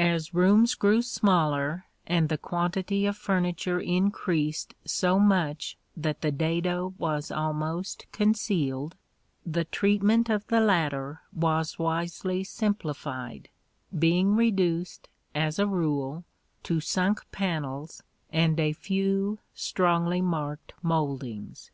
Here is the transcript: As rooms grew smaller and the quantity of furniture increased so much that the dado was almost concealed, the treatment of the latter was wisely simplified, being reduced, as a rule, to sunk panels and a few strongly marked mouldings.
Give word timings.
As 0.00 0.34
rooms 0.34 0.74
grew 0.74 1.02
smaller 1.02 1.84
and 2.04 2.28
the 2.28 2.36
quantity 2.36 3.06
of 3.06 3.16
furniture 3.16 3.78
increased 3.78 4.74
so 4.84 5.20
much 5.20 5.78
that 5.96 6.20
the 6.20 6.32
dado 6.32 6.94
was 6.98 7.30
almost 7.30 8.06
concealed, 8.10 8.96
the 9.46 9.64
treatment 9.64 10.28
of 10.28 10.44
the 10.48 10.58
latter 10.60 11.20
was 11.32 11.78
wisely 11.78 12.42
simplified, 12.42 13.50
being 13.96 14.34
reduced, 14.34 15.08
as 15.32 15.60
a 15.60 15.66
rule, 15.68 16.24
to 16.64 16.80
sunk 16.80 17.20
panels 17.30 18.02
and 18.32 18.58
a 18.58 18.72
few 18.72 19.38
strongly 19.54 20.20
marked 20.20 20.72
mouldings. 20.82 21.70